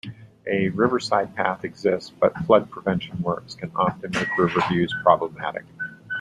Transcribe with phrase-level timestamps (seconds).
[0.47, 5.65] A riverside path exists, but flood prevention works can often make river views problematic.